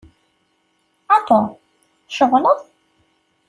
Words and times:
A 1.15 1.17
Tom, 1.27 1.45
tceɣleḍ? 2.07 2.59